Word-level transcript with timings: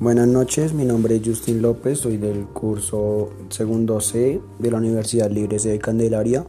Buenas 0.00 0.28
noches, 0.28 0.74
mi 0.74 0.84
nombre 0.84 1.16
es 1.16 1.22
Justin 1.24 1.60
López, 1.60 1.98
soy 1.98 2.18
del 2.18 2.44
curso 2.44 3.30
segundo 3.48 4.00
C 4.00 4.40
de 4.60 4.70
la 4.70 4.76
Universidad 4.76 5.28
Libre 5.28 5.58
C 5.58 5.70
de 5.70 5.80
Candelaria. 5.80 6.46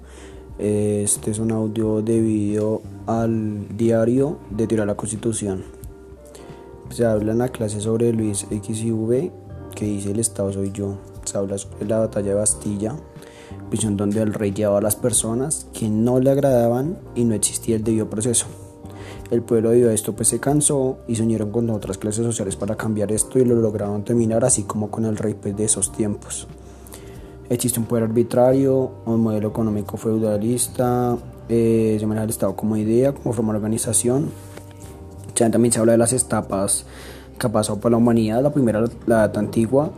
Este 0.60 1.32
es 1.32 1.40
un 1.40 1.52
audio 1.52 2.04
debido 2.04 2.84
al 3.08 3.76
diario 3.76 4.38
de 4.52 4.68
de 4.68 4.86
la 4.86 4.94
Constitución. 4.94 5.64
Se 6.92 7.08
habla 7.08 7.32
en 7.32 7.40
la 7.40 7.50
clase 7.50 7.82
sobre 7.82 8.14
Luis 8.14 8.46
X 8.52 8.84
y 8.84 8.92
V, 8.92 9.32
que 9.74 9.86
dice 9.86 10.12
el 10.12 10.20
Estado 10.20 10.54
soy 10.54 10.72
yo. 10.72 11.00
Se 11.24 11.36
habla 11.36 11.58
sobre 11.58 11.88
la 11.88 11.98
batalla 11.98 12.30
de 12.30 12.36
Bastilla, 12.36 12.98
prisión 13.72 13.98
donde 13.98 14.22
el 14.22 14.36
rey 14.36 14.52
llevaba 14.52 14.78
a 14.78 14.84
las 14.84 14.96
personas 14.96 15.66
que 15.74 15.90
no 15.90 16.20
le 16.20 16.30
agradaban 16.30 17.00
y 17.16 17.24
no 17.24 17.34
existía 17.34 17.78
el 17.78 17.84
debido 17.84 18.12
proceso. 18.12 18.46
El 19.32 19.44
pueblo 19.44 19.70
debido 19.70 19.92
a 19.92 19.94
esto 19.94 20.14
pues 20.14 20.28
se 20.28 20.40
cansó 20.40 20.98
y 21.08 21.16
se 21.16 21.24
unieron 21.24 21.52
con 21.52 21.70
otras 21.70 21.98
clases 21.98 22.26
sociales 22.26 22.56
para 22.56 22.76
cambiar 22.76 23.12
esto 23.12 23.38
y 23.38 23.46
lo 23.46 23.56
lograron 23.56 24.04
terminar 24.04 24.44
así 24.44 24.64
como 24.64 24.90
con 24.90 25.06
el 25.06 25.18
rey 25.18 25.36
pues, 25.36 25.56
de 25.56 25.66
esos 25.66 25.92
tiempos. 25.92 26.48
Existe 27.50 27.80
un 27.80 27.86
poder 27.86 28.06
arbitrario, 28.06 28.92
un 29.06 29.22
modelo 29.22 29.50
económico 29.50 29.98
feudalista, 29.98 31.18
eh, 31.48 31.98
se 32.00 32.06
maneja 32.06 32.24
el 32.24 32.30
Estado 32.30 32.56
como 32.56 32.78
idea, 32.78 33.12
como 33.14 33.34
forma 33.34 33.54
de 33.54 33.58
organización. 33.58 34.30
también 35.34 35.72
se 35.72 35.80
habla 35.80 35.94
de 35.94 35.98
las 35.98 36.14
etapas 36.14 36.86
que 37.40 37.48
ha 37.48 37.52
pasado 37.52 37.80
por 37.80 37.92
la 37.92 37.98
humanidad. 37.98 38.44
La 38.44 38.52
primera, 38.52 38.84
la 39.08 39.26
edad 39.26 39.38
antigua, 39.38 39.92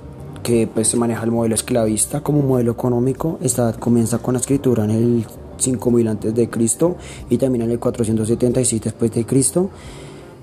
que 0.43 0.67
pues 0.67 0.87
se 0.87 0.97
maneja 0.97 1.23
el 1.23 1.31
modelo 1.31 1.55
esclavista 1.55 2.21
como 2.21 2.41
modelo 2.41 2.71
económico. 2.71 3.37
Esta 3.41 3.63
edad 3.63 3.75
comienza 3.75 4.19
con 4.19 4.35
la 4.35 4.39
escritura 4.39 4.85
en 4.85 4.91
el 4.91 5.25
5000 5.61 6.07
antes 6.07 6.35
de 6.35 6.49
Cristo 6.49 6.97
y 7.29 7.37
también 7.37 7.63
en 7.63 7.71
el 7.71 7.79
476 7.79 8.81
después 8.81 9.11
de 9.11 9.25
Cristo 9.25 9.69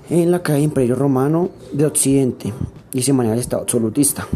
en 0.09 0.31
la 0.31 0.41
calle 0.41 0.61
Imperio 0.61 0.95
Romano 0.95 1.49
de 1.71 1.85
Occidente 1.85 2.51
y 2.91 3.01
se 3.01 3.13
maneja 3.13 3.35
el 3.35 3.41
Estado 3.41 3.61
absolutista. 3.63 4.27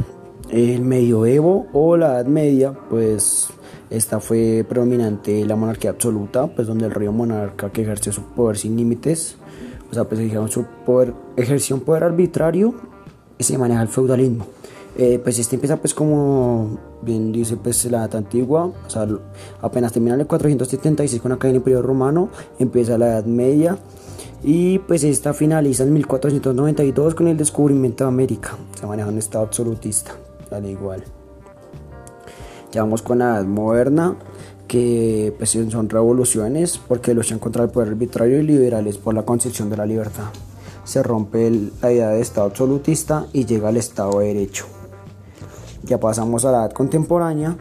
El 0.50 0.82
medioevo 0.82 1.68
o 1.74 1.98
la 1.98 2.14
Edad 2.14 2.26
Media, 2.28 2.74
pues 2.90 3.48
esta 3.90 4.20
fue 4.20 4.66
predominante 4.68 5.46
la 5.46 5.56
monarquía 5.56 5.92
absoluta, 5.92 6.48
pues 6.48 6.68
donde 6.68 6.86
el 6.86 6.92
rey 6.92 7.10
monarca 7.10 7.72
que 7.72 7.82
ejerció 7.82 8.12
su 8.12 8.22
poder 8.22 8.58
sin 8.58 8.76
límites, 8.76 9.36
o 9.90 9.94
sea, 9.94 10.04
pues 10.04 10.20
su 10.52 10.66
poder, 10.86 11.14
ejerció 11.38 11.76
un 11.76 11.82
poder 11.82 12.04
arbitrario 12.04 12.76
y 13.38 13.44
se 13.44 13.58
maneja 13.58 13.82
el 13.82 13.88
feudalismo. 13.88 14.46
Eh, 14.96 15.20
pues 15.24 15.40
este 15.40 15.56
empieza 15.56 15.78
pues 15.78 15.94
como 15.94 16.78
bien 17.02 17.32
dice 17.32 17.58
pues 17.58 17.84
la 17.86 18.00
edad 18.00 18.16
antigua, 18.18 18.66
o 18.66 18.90
sea, 18.90 19.08
apenas 19.62 19.92
termina 19.92 20.16
el 20.16 20.28
476 20.28 21.20
con 21.20 21.32
la 21.32 21.38
caída 21.38 21.54
del 21.54 21.58
Imperio 21.58 21.82
Romano, 21.82 22.30
empieza 22.60 22.98
la 23.00 23.08
Edad 23.08 23.26
Media 23.26 23.78
y 24.44 24.78
pues 24.80 25.04
esta 25.04 25.34
finaliza 25.34 25.84
en 25.84 25.94
1492 25.94 27.16
con 27.16 27.28
el 27.28 27.38
descubrimiento 27.38 28.04
de 28.04 28.10
América, 28.10 28.56
se 28.80 28.86
maneja 28.86 29.10
un 29.10 29.18
estado 29.18 29.46
absolutista, 29.46 30.12
al 30.52 30.70
igual. 30.70 31.04
Ya 32.72 32.82
vamos 32.82 33.02
con 33.02 33.20
la 33.20 33.36
Edad 33.38 33.46
Moderna, 33.46 34.16
que 34.68 35.34
pues 35.38 35.52
son 35.52 35.90
revoluciones 35.90 36.78
porque 36.78 37.14
luchan 37.14 37.40
contra 37.40 37.64
el 37.64 37.70
poder 37.70 37.90
arbitrario 37.90 38.40
y 38.40 38.44
liberales 38.44 38.98
por 38.98 39.16
la 39.16 39.24
concepción 39.24 39.70
de 39.72 39.78
la 39.78 39.86
libertad. 39.88 40.26
Se 40.84 41.02
rompe 41.02 41.52
la 41.82 41.92
idea 41.92 42.10
de 42.10 42.22
Estado 42.22 42.48
absolutista 42.48 43.28
y 43.34 43.46
llega 43.46 43.70
al 43.70 43.78
Estado 43.78 44.20
de 44.20 44.28
Derecho. 44.28 44.66
Ya 45.84 46.00
pasamos 46.00 46.46
a 46.46 46.52
la 46.52 46.58
edad 46.60 46.72
contemporánea. 46.72 47.58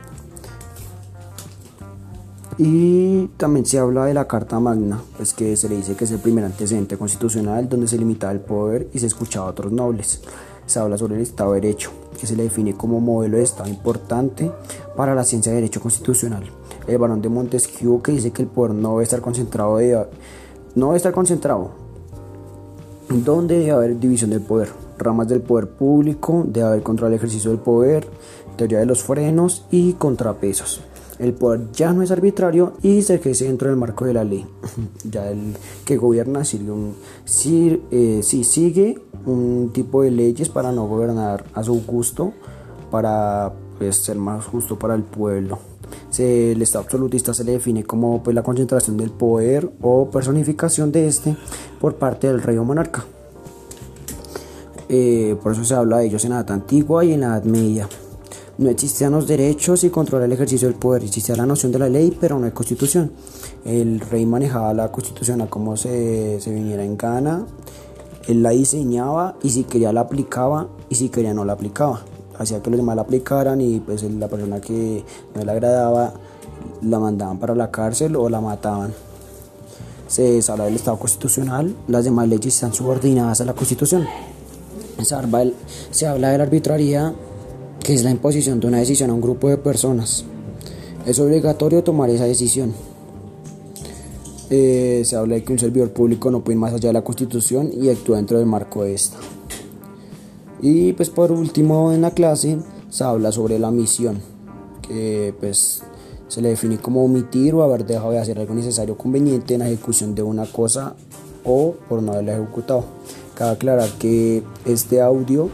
Y 2.59 3.29
también 3.39 3.67
se 3.67 3.79
habla 3.79 4.05
de 4.05 4.14
la 4.14 4.29
Carta 4.29 4.61
Magna, 4.61 5.01
pues 5.17 5.33
que 5.33 5.56
se 5.56 5.69
le 5.69 5.77
dice 5.77 5.97
que 5.97 6.05
es 6.05 6.11
el 6.11 6.19
primer 6.19 6.45
antecedente 6.45 6.97
constitucional 6.97 7.69
donde 7.69 7.89
se 7.89 7.98
limitaba 7.98 8.33
el 8.33 8.41
poder 8.41 8.89
y 8.92 8.98
se 8.98 9.06
escuchaba 9.06 9.47
a 9.47 9.51
otros 9.51 9.73
nobles. 9.73 10.20
Se 10.67 10.79
habla 10.79 10.97
sobre 10.98 11.17
el 11.17 11.23
Estado 11.23 11.55
de 11.55 11.61
Derecho, 11.61 11.91
que 12.20 12.27
se 12.27 12.36
le 12.36 12.45
define 12.45 12.74
como 12.74 13.01
modelo 13.01 13.39
de 13.39 13.42
Estado 13.42 13.69
importante 13.69 14.52
para 14.97 15.14
la 15.14 15.24
ciencia 15.24 15.51
de 15.51 15.57
Derecho 15.57 15.80
Constitucional. 15.80 16.45
El 16.86 16.98
barón 16.98 17.23
de 17.23 17.30
Montesquieu 17.30 18.01
que 18.02 18.13
dice 18.13 18.30
que 18.30 18.42
el 18.42 18.48
poder 18.48 18.74
no 18.74 18.91
debe 18.91 19.05
estar 19.05 19.20
concentrado, 19.23 19.79
no 20.74 20.86
debe 20.86 20.97
estar 20.97 21.13
concentrado, 21.13 21.70
donde 23.08 23.58
debe 23.58 23.70
haber 23.73 23.98
división 23.98 24.30
del 24.30 24.42
poder 24.42 24.82
ramas 25.02 25.29
del 25.29 25.42
poder 25.42 25.68
público, 25.68 26.45
de 26.46 26.63
haber 26.63 26.83
contra 26.83 27.08
el 27.08 27.14
ejercicio 27.14 27.51
del 27.51 27.61
poder, 27.61 28.07
teoría 28.57 28.79
de 28.79 28.86
los 28.86 29.02
frenos 29.02 29.67
y 29.70 29.95
contrapesos. 29.95 30.80
El 31.18 31.35
poder 31.35 31.70
ya 31.73 31.92
no 31.92 32.02
es 32.02 32.11
arbitrario 32.11 32.73
y 32.83 33.02
se 33.02 33.14
ejerce 33.14 33.45
dentro 33.45 33.68
del 33.68 33.77
marco 33.77 34.05
de 34.05 34.14
la 34.14 34.24
ley. 34.24 34.46
ya 35.05 35.30
el 35.30 35.55
que 35.85 35.96
gobierna 35.96 36.45
sigue 36.45 36.70
un, 36.70 36.96
si, 37.24 37.80
eh, 37.91 38.20
sigue 38.23 38.98
un 39.24 39.70
tipo 39.73 40.02
de 40.02 40.11
leyes 40.11 40.48
para 40.48 40.73
no 40.73 40.86
gobernar 40.86 41.45
a 41.55 41.62
su 41.62 41.80
gusto, 41.85 42.33
para 42.91 43.52
pues, 43.79 43.96
ser 43.96 44.17
más 44.17 44.45
justo 44.46 44.79
para 44.79 44.95
el 44.95 45.02
pueblo. 45.02 45.58
el 46.18 46.61
Estado 46.61 46.85
absolutista 46.85 47.33
se 47.35 47.45
le 47.45 47.52
define 47.52 47.85
como 47.85 48.23
pues, 48.23 48.35
la 48.35 48.42
concentración 48.42 48.96
del 48.96 49.11
poder 49.11 49.70
o 49.80 50.11
personificación 50.11 50.91
de 50.91 51.07
este 51.07 51.36
por 51.80 51.96
parte 51.96 52.27
del 52.27 52.42
rey 52.42 52.57
o 52.57 52.64
monarca. 52.64 53.05
Eh, 54.95 55.36
por 55.42 55.53
eso 55.53 55.64
se 55.64 55.75
habla 55.75 55.98
de 55.98 56.07
ellos 56.07 56.23
en 56.27 56.33
la 56.33 56.41
Edad 56.41 56.51
Antigua 56.51 57.03
y 57.03 57.14
en 57.14 57.23
la 57.23 57.29
Edad 57.29 57.45
Media. 57.45 57.89
No 58.58 58.69
existían 58.69 59.13
los 59.13 59.27
derechos 59.27 59.85
y 59.85 59.89
controlar 59.89 60.27
el 60.27 60.33
ejercicio 60.33 60.69
del 60.69 60.77
poder, 60.77 61.03
existía 61.03 61.35
la 61.35 61.47
noción 61.47 61.73
de 61.73 61.79
la 61.79 61.89
ley, 61.89 62.14
pero 62.20 62.39
no 62.39 62.45
hay 62.45 62.53
constitución. 62.53 63.11
El 63.64 64.01
rey 64.01 64.27
manejaba 64.27 64.75
la 64.75 64.92
constitución 64.92 65.41
a 65.41 65.47
como 65.47 65.79
se, 65.79 66.39
se 66.42 66.53
viniera 66.53 66.85
en 66.85 66.98
gana, 66.98 67.47
él 68.29 68.42
la 68.42 68.51
diseñaba 68.51 69.36
y 69.42 69.48
si 69.48 69.64
quería 69.64 69.95
la 69.95 70.03
aplicaba 70.03 70.69
y 70.91 70.97
si 70.97 71.09
quería 71.09 71.33
no 71.33 71.47
la 71.47 71.55
aplicaba. 71.55 72.03
Hacía 72.39 72.63
que 72.63 72.69
los 72.69 72.77
demás 72.77 72.95
la 72.95 73.03
aplicaran 73.03 73.63
y 73.63 73.80
pues 73.80 74.03
la 74.03 74.29
persona 74.29 74.61
que 74.61 75.03
no 75.35 75.42
le 75.42 75.53
agradaba 75.53 76.13
la 76.83 76.98
mandaban 76.98 77.39
para 77.39 77.55
la 77.55 77.70
cárcel 77.70 78.14
o 78.17 78.29
la 78.29 78.42
mataban. 78.42 78.92
Se 80.07 80.39
habla 80.48 80.67
del 80.67 80.77
Estado 80.77 80.98
constitucional, 80.98 81.74
las 81.89 82.05
demás 82.05 82.29
leyes 82.29 82.55
están 82.55 82.74
subordinadas 82.74 83.41
a 83.41 83.47
la 83.47 83.55
constitución. 83.55 84.07
Se 85.05 85.14
habla, 86.07 86.30
de 86.30 86.39
la 86.39 86.45
arbitrariedad, 86.45 87.13
que 87.83 87.95
es 87.95 88.05
la 88.05 88.11
imposición 88.11 88.61
de 88.61 88.67
una 88.67 88.79
decisión 88.79 89.11
a 89.11 89.14
un 89.14 89.20
grupo 89.20 89.48
de 89.48 89.57
personas. 89.57 90.24
Es 91.07 91.18
obligatorio 91.18 91.83
tomar 91.83 92.11
esa 92.11 92.24
decisión. 92.24 92.73
Eh, 94.51 95.02
se 95.05 95.17
habla 95.17 95.36
de 95.36 95.45
que 95.45 95.52
un 95.52 95.58
servidor 95.58 95.91
público 95.92 96.30
no 96.30 96.45
puede 96.45 96.57
ir 96.57 96.61
más 96.61 96.74
allá 96.74 96.91
de 96.91 96.92
la 96.92 97.05
constitución 97.05 97.70
y 97.73 97.89
actúa 97.89 98.17
dentro 98.17 98.39
del 98.39 98.46
marco 98.46 98.85
de 98.85 98.95
esta. 98.95 99.17
Y 100.61 100.92
pues 100.92 101.11
por 101.11 101.33
último 101.33 101.92
en 101.92 102.02
la 102.02 102.12
clase 102.12 102.58
se 102.89 103.05
habla 103.05 103.33
sobre 103.33 103.58
la 103.58 103.70
misión, 103.70 104.20
que 104.83 105.35
pues 105.41 105.83
se 106.29 106.41
le 106.41 106.51
define 106.51 106.79
como 106.79 107.05
omitir 107.05 107.55
o 107.55 107.62
haber 107.62 107.85
dejado 107.85 108.12
de 108.12 108.18
hacer 108.18 108.39
algo 108.39 108.55
necesario 108.55 108.95
o 108.95 108.96
conveniente 108.96 109.55
en 109.55 109.61
la 109.61 109.68
ejecución 109.68 110.14
de 110.14 110.23
una 110.23 110.46
cosa 110.46 110.95
o 111.45 111.74
por 111.89 112.02
no 112.02 112.12
haberla 112.12 112.35
ejecutado. 112.35 112.85
Aclarar 113.51 113.91
que 113.98 114.45
este 114.67 115.01
audio 115.01 115.51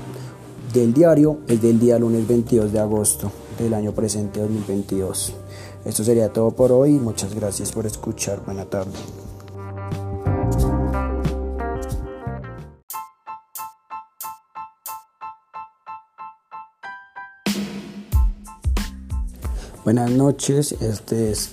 del 0.75 0.93
diario 0.93 1.39
es 1.49 1.63
del 1.63 1.81
día 1.81 1.99
lunes 1.99 2.29
22 2.29 2.71
de 2.71 2.81
agosto 2.81 3.33
del 3.59 3.73
año 3.73 3.93
presente 3.93 4.41
2022. 4.41 5.33
Esto 5.87 6.05
sería 6.05 6.31
todo 6.31 6.51
por 6.51 6.71
hoy. 6.71 6.91
Muchas 6.91 7.35
gracias 7.35 7.73
por 7.73 7.87
escuchar. 7.87 8.45
Buena 8.45 8.67
tarde. 8.67 8.93
Buenas 19.83 20.11
noches, 20.11 20.73
este 20.83 21.31
es 21.31 21.53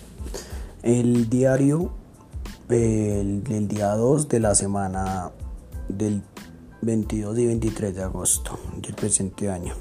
el 0.84 1.30
diario 1.30 1.92
del, 2.68 3.42
del 3.46 3.70
día 3.70 3.96
2 3.96 4.28
de 4.28 4.40
la 4.42 4.54
semana 4.54 5.32
del 5.98 6.22
22 6.82 7.40
y 7.40 7.46
23 7.48 7.96
de 7.96 8.04
agosto 8.04 8.60
del 8.82 8.94
presente 8.94 9.50
año. 9.50 9.74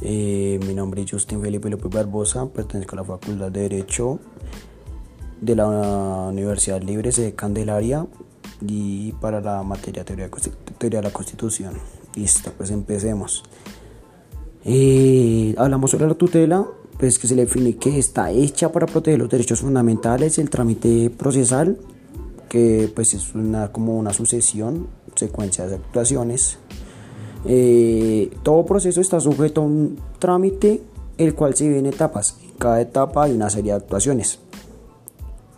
Eh, 0.00 0.60
mi 0.66 0.74
nombre 0.74 1.02
es 1.02 1.10
Justin 1.10 1.40
Felipe 1.40 1.68
López 1.70 1.90
Barbosa, 1.90 2.46
pertenezco 2.46 2.94
a 2.94 2.96
la 2.96 3.04
Facultad 3.04 3.50
de 3.50 3.62
Derecho 3.62 4.20
de 5.40 5.56
la 5.56 5.66
Universidad 6.28 6.82
Libre 6.82 7.10
de 7.10 7.34
Candelaria 7.34 8.06
y 8.60 9.12
para 9.12 9.40
la 9.40 9.62
materia 9.62 10.04
teoría, 10.04 10.28
teoría 10.78 11.00
de 11.00 11.06
la 11.08 11.12
Constitución. 11.12 11.74
Listo, 12.14 12.52
pues 12.56 12.70
empecemos. 12.70 13.44
Eh, 14.64 15.54
hablamos 15.56 15.90
sobre 15.90 16.06
la 16.06 16.14
tutela, 16.14 16.66
pues 16.98 17.18
que 17.18 17.26
se 17.26 17.34
le 17.34 17.46
define 17.46 17.76
que 17.76 17.98
está 17.98 18.30
hecha 18.30 18.70
para 18.70 18.86
proteger 18.86 19.18
los 19.18 19.28
derechos 19.28 19.60
fundamentales, 19.60 20.38
el 20.38 20.50
trámite 20.50 21.10
procesal 21.10 21.78
que 22.48 22.90
pues 22.94 23.14
es 23.14 23.34
una, 23.34 23.72
como 23.72 23.98
una 23.98 24.12
sucesión, 24.12 24.88
secuencia 25.14 25.66
de 25.66 25.76
actuaciones. 25.76 26.58
Eh, 27.44 28.30
todo 28.42 28.66
proceso 28.66 29.00
está 29.00 29.20
sujeto 29.20 29.60
a 29.60 29.64
un 29.64 29.98
trámite, 30.18 30.82
el 31.18 31.34
cual 31.34 31.54
se 31.54 31.64
divide 31.64 31.80
en 31.80 31.86
etapas. 31.86 32.36
En 32.42 32.58
cada 32.58 32.80
etapa 32.80 33.24
hay 33.24 33.32
una 33.32 33.50
serie 33.50 33.72
de 33.72 33.78
actuaciones. 33.78 34.40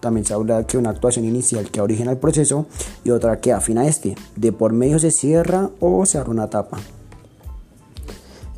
También 0.01 0.25
se 0.25 0.33
habla 0.33 0.67
que 0.67 0.79
una 0.79 0.91
actuación 0.91 1.27
inicial 1.27 1.71
que 1.71 1.81
origina 1.81 2.11
el 2.11 2.17
proceso 2.17 2.67
y 3.05 3.11
otra 3.11 3.41
que 3.41 3.53
afina 3.53 3.87
este. 3.87 4.15
De 4.35 4.51
por 4.51 4.73
medio 4.73 4.99
se 4.99 5.11
cierra 5.11 5.71
o 5.79 6.07
se 6.07 6.19
abre 6.19 6.31
una 6.31 6.45
etapa. 6.45 6.79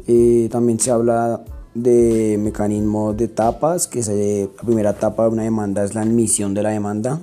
Eh, 0.06 0.48
también 0.50 0.78
se 0.78 0.90
habla 0.90 1.42
de 1.74 2.38
mecanismos 2.38 3.16
de 3.16 3.24
etapas, 3.24 3.88
que 3.88 4.00
la 4.00 4.64
primera 4.64 4.90
etapa 4.90 5.24
de 5.24 5.30
una 5.30 5.42
demanda 5.42 5.84
es 5.84 5.94
la 5.94 6.02
admisión 6.02 6.54
de 6.54 6.62
la 6.62 6.70
demanda, 6.70 7.18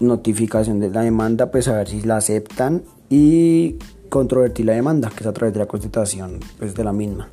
notificación 0.00 0.80
de 0.80 0.90
la 0.90 1.02
demanda, 1.02 1.50
pues 1.50 1.68
a 1.68 1.76
ver 1.76 1.88
si 1.88 2.02
la 2.02 2.16
aceptan 2.16 2.82
y 3.10 3.76
controvertir 4.08 4.66
la 4.66 4.74
demanda, 4.74 5.10
que 5.10 5.20
es 5.20 5.26
a 5.26 5.32
través 5.32 5.54
de 5.54 5.60
la 5.60 5.66
constitución 5.66 6.40
pues, 6.58 6.74
de 6.74 6.84
la 6.84 6.92
misma. 6.92 7.28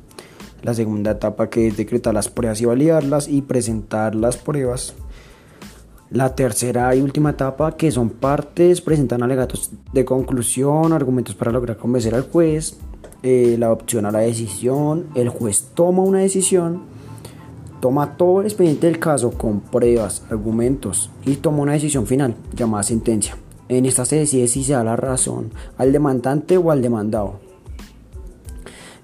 La 0.62 0.74
segunda 0.74 1.12
etapa 1.12 1.48
que 1.48 1.68
es 1.68 1.76
decretar 1.76 2.14
las 2.14 2.28
pruebas 2.28 2.60
y 2.60 2.64
validarlas 2.64 3.28
y 3.28 3.42
presentar 3.42 4.14
las 4.14 4.36
pruebas. 4.36 4.94
La 6.10 6.34
tercera 6.34 6.94
y 6.94 7.00
última 7.00 7.30
etapa 7.30 7.76
que 7.76 7.90
son 7.90 8.10
partes, 8.10 8.80
presentan 8.80 9.22
alegatos 9.22 9.70
de 9.92 10.04
conclusión, 10.04 10.92
argumentos 10.92 11.34
para 11.34 11.50
lograr 11.50 11.76
convencer 11.76 12.14
al 12.14 12.22
juez, 12.22 12.78
eh, 13.22 13.56
la 13.58 13.72
opción 13.72 14.06
a 14.06 14.12
la 14.12 14.20
decisión, 14.20 15.06
el 15.14 15.28
juez 15.28 15.70
toma 15.74 16.02
una 16.02 16.20
decisión, 16.20 16.82
toma 17.86 18.16
todo 18.16 18.40
el 18.40 18.46
expediente 18.46 18.88
del 18.88 18.98
caso 18.98 19.30
con 19.30 19.60
pruebas, 19.60 20.24
argumentos 20.28 21.08
y 21.24 21.36
toma 21.36 21.58
una 21.58 21.74
decisión 21.74 22.04
final 22.04 22.34
llamada 22.52 22.82
sentencia. 22.82 23.36
En 23.68 23.86
esta 23.86 24.04
se 24.04 24.16
decide 24.16 24.48
si 24.48 24.64
se 24.64 24.72
da 24.72 24.82
la 24.82 24.96
razón 24.96 25.52
al 25.78 25.92
demandante 25.92 26.58
o 26.58 26.72
al 26.72 26.82
demandado. 26.82 27.38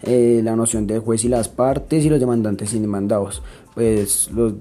Eh, 0.02 0.40
la 0.42 0.56
noción 0.56 0.88
del 0.88 0.98
juez 0.98 1.24
y 1.24 1.28
las 1.28 1.48
partes 1.48 2.04
y 2.04 2.08
los 2.08 2.18
demandantes 2.18 2.74
y 2.74 2.80
demandados. 2.80 3.44
Pues 3.72 4.28
los, 4.32 4.54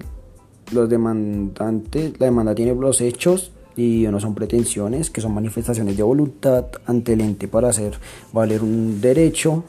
los 0.70 0.88
demandantes, 0.88 2.12
la 2.20 2.26
demanda 2.26 2.54
tiene 2.54 2.76
los 2.76 3.00
hechos 3.00 3.50
y 3.76 4.06
no 4.08 4.20
son 4.20 4.36
pretensiones, 4.36 5.10
que 5.10 5.20
son 5.20 5.34
manifestaciones 5.34 5.96
de 5.96 6.04
voluntad 6.04 6.66
ante 6.86 7.14
el 7.14 7.22
ente 7.22 7.48
para 7.48 7.70
hacer 7.70 7.98
valer 8.32 8.62
un 8.62 9.00
derecho 9.00 9.64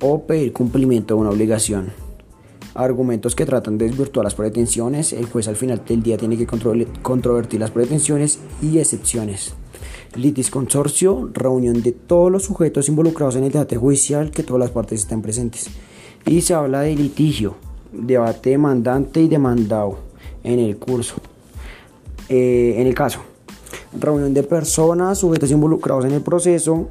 o 0.00 0.22
pedir 0.22 0.54
cumplimiento 0.54 1.14
de 1.14 1.20
una 1.20 1.28
obligación. 1.28 2.11
Argumentos 2.74 3.34
que 3.34 3.44
tratan 3.44 3.76
de 3.76 3.86
desvirtuar 3.86 4.24
las 4.24 4.34
pretensiones, 4.34 5.12
el 5.12 5.26
juez 5.26 5.46
al 5.46 5.56
final 5.56 5.82
del 5.86 6.02
día 6.02 6.16
tiene 6.16 6.38
que 6.38 6.46
controvertir 6.46 7.60
las 7.60 7.70
pretensiones 7.70 8.38
y 8.62 8.78
excepciones. 8.78 9.54
Litis 10.14 10.50
consorcio, 10.50 11.30
reunión 11.34 11.82
de 11.82 11.92
todos 11.92 12.32
los 12.32 12.44
sujetos 12.44 12.88
involucrados 12.88 13.36
en 13.36 13.44
el 13.44 13.52
debate 13.52 13.76
judicial, 13.76 14.30
que 14.30 14.42
todas 14.42 14.60
las 14.60 14.70
partes 14.70 15.00
estén 15.00 15.20
presentes. 15.20 15.68
Y 16.24 16.40
se 16.40 16.54
habla 16.54 16.80
de 16.82 16.94
litigio, 16.94 17.56
debate 17.92 18.50
demandante 18.50 19.20
y 19.20 19.28
demandado 19.28 19.98
en 20.42 20.58
el 20.58 20.78
curso. 20.78 21.16
Eh, 22.28 22.76
en 22.78 22.86
el 22.86 22.94
caso, 22.94 23.20
reunión 23.98 24.32
de 24.32 24.42
personas, 24.42 25.18
sujetos 25.18 25.50
involucrados 25.50 26.06
en 26.06 26.12
el 26.12 26.22
proceso, 26.22 26.88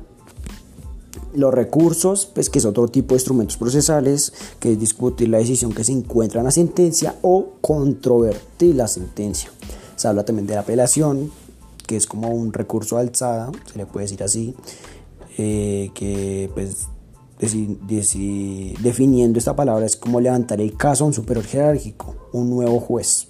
los 1.34 1.54
recursos, 1.54 2.26
pues 2.34 2.50
que 2.50 2.60
es 2.60 2.66
otro 2.66 2.88
tipo 2.88 3.14
de 3.14 3.20
instrumentos 3.20 3.58
procesales, 3.58 4.34
que 4.60 4.74
es 4.74 4.80
discutir 4.80 5.30
la 5.30 5.38
decisión 5.38 5.74
que 5.74 5.84
se 5.84 5.92
encuentra 5.92 6.42
en 6.42 6.46
la 6.46 6.52
sentencia 6.52 7.16
o 7.22 7.54
controvertir 7.62 8.76
la 8.76 8.88
sentencia. 8.88 9.52
Se 9.96 10.08
habla 10.08 10.26
también 10.26 10.48
de 10.48 10.56
la 10.56 10.62
apelación, 10.62 11.32
que 11.88 11.98
es 11.98 12.08
como 12.08 12.30
un 12.30 12.54
recurso 12.54 12.98
alzada, 12.98 13.52
se 13.72 13.78
le 13.78 13.86
puede 13.86 14.06
decir 14.06 14.24
así, 14.24 14.56
eh, 15.38 15.92
que 15.94 16.50
pues 16.54 16.88
definiendo 18.82 19.40
esta 19.40 19.56
palabra 19.56 19.86
es 19.86 19.96
como 19.96 20.22
levantar 20.22 20.62
el 20.62 20.78
caso 20.78 21.04
a 21.04 21.08
un 21.08 21.14
superior 21.14 21.46
jerárquico, 21.46 22.16
un 22.34 22.50
nuevo 22.50 22.80
juez. 22.80 23.28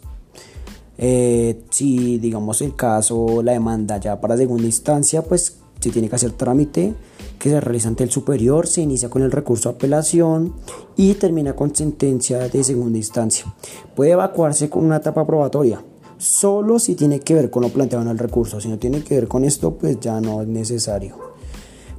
Eh, 0.98 1.64
si 1.70 2.20
digamos 2.20 2.62
el 2.62 2.76
caso, 2.76 3.42
la 3.42 3.54
demanda 3.54 3.98
ya 3.98 4.20
para 4.20 4.38
segunda 4.38 4.66
instancia, 4.66 5.24
pues 5.24 5.61
se 5.82 5.90
tiene 5.90 6.10
que 6.10 6.16
hacer 6.16 6.32
trámite 6.32 6.94
que 7.40 7.50
se 7.50 7.60
realiza 7.60 7.88
ante 7.88 8.04
el 8.04 8.12
superior, 8.12 8.68
se 8.68 8.82
inicia 8.82 9.10
con 9.10 9.24
el 9.24 9.32
recurso 9.32 9.70
de 9.70 9.76
apelación 9.76 10.54
y 10.96 11.16
termina 11.16 11.56
con 11.56 11.76
sentencia 11.76 12.38
de 12.38 12.64
segunda 12.64 13.00
instancia. 13.00 13.52
Puede 13.96 14.12
evacuarse 14.12 14.70
con 14.70 14.86
una 14.86 14.98
etapa 14.98 15.26
probatoria, 15.26 15.84
solo 16.20 16.78
si 16.78 16.94
tiene 16.94 17.20
que 17.20 17.34
ver 17.34 17.50
con 17.50 17.64
lo 17.64 17.70
planteado 17.70 18.06
en 18.06 18.12
el 18.12 18.20
recurso. 18.20 18.62
Si 18.62 18.70
no 18.70 18.78
tiene 18.78 19.04
que 19.04 19.16
ver 19.16 19.28
con 19.28 19.44
esto, 19.44 19.74
pues 19.74 20.00
ya 20.00 20.22
no 20.22 20.44
es 20.44 20.48
necesario. 20.48 21.16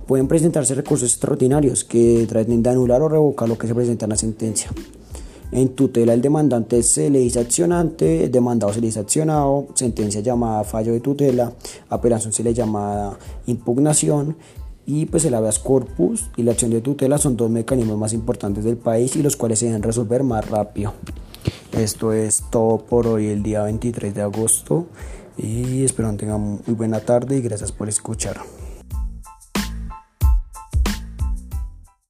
Pueden 0.06 0.28
presentarse 0.28 0.74
recursos 0.74 1.10
extraordinarios 1.10 1.82
que 1.84 2.24
traten 2.28 2.62
de 2.62 2.70
anular 2.70 3.02
o 3.02 3.08
revocar 3.08 3.48
lo 3.48 3.58
que 3.58 3.66
se 3.66 3.74
presenta 3.74 4.04
en 4.06 4.10
la 4.10 4.16
sentencia. 4.16 4.70
En 5.52 5.68
tutela 5.74 6.14
el 6.14 6.22
demandante 6.22 6.82
se 6.82 7.10
le 7.10 7.18
dice 7.18 7.38
accionante, 7.38 8.24
el 8.24 8.32
demandado 8.32 8.72
se 8.72 8.80
le 8.80 8.86
dice 8.86 9.00
accionado, 9.00 9.66
sentencia 9.74 10.22
llamada 10.22 10.64
fallo 10.64 10.94
de 10.94 11.00
tutela, 11.00 11.52
apelación 11.90 12.32
se 12.32 12.42
le 12.42 12.54
llama 12.54 13.18
impugnación 13.46 14.36
y 14.86 15.04
pues 15.04 15.26
el 15.26 15.34
habeas 15.34 15.58
corpus 15.58 16.30
y 16.38 16.42
la 16.42 16.52
acción 16.52 16.70
de 16.70 16.80
tutela 16.80 17.18
son 17.18 17.36
dos 17.36 17.50
mecanismos 17.50 17.98
más 17.98 18.14
importantes 18.14 18.64
del 18.64 18.78
país 18.78 19.14
y 19.14 19.22
los 19.22 19.36
cuales 19.36 19.58
se 19.58 19.66
deben 19.66 19.82
resolver 19.82 20.22
más 20.22 20.48
rápido. 20.48 20.94
Esto 21.72 22.14
es 22.14 22.44
todo 22.50 22.78
por 22.78 23.06
hoy 23.06 23.26
el 23.26 23.42
día 23.42 23.62
23 23.64 24.14
de 24.14 24.22
agosto 24.22 24.86
y 25.36 25.84
espero 25.84 26.10
que 26.12 26.16
tengan 26.16 26.60
muy 26.66 26.74
buena 26.74 27.00
tarde 27.00 27.36
y 27.36 27.42
gracias 27.42 27.72
por 27.72 27.90
escuchar. 27.90 28.40